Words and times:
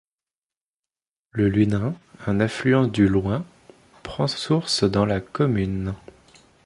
Le 1.29 1.47
Lunain, 1.47 1.93
un 2.25 2.39
affluent 2.39 2.87
du 2.87 3.07
Loing, 3.07 3.45
prend 4.01 4.25
source 4.25 4.83
dans 4.83 5.05
la 5.05 5.21
commune. 5.21 5.93